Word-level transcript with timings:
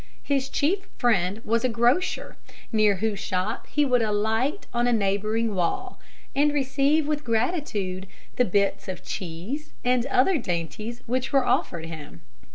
His 0.23 0.49
chief 0.49 0.87
friend 0.97 1.43
was 1.45 1.63
a 1.63 1.69
grocer, 1.69 2.35
near 2.71 2.95
whose 2.95 3.19
shop 3.19 3.67
he 3.67 3.85
would 3.85 4.01
alight 4.01 4.65
on 4.73 4.87
a 4.87 4.91
neighbouring 4.91 5.53
wall, 5.53 5.99
and 6.35 6.51
receive 6.51 7.05
with 7.07 7.23
gratitude 7.23 8.07
the 8.35 8.45
bits 8.45 8.87
of 8.87 9.03
cheese 9.03 9.73
and 9.85 10.07
other 10.07 10.39
dainties 10.39 11.03
which 11.05 11.31
were 11.31 11.45
offered 11.45 11.85
him. 11.85 12.21